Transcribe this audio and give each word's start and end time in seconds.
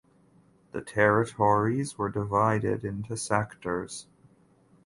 The 0.71 0.81
territories 0.81 1.95
were 1.95 2.09
divided 2.09 2.83
into 2.83 3.15
sectors. 3.15 4.07